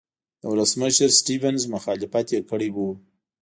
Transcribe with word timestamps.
د 0.41 0.43
ولسمشر 0.51 1.09
سټیونز 1.19 1.61
مخالفت 1.75 2.27
یې 2.35 2.41
کړی 2.49 2.69
و. 2.75 2.77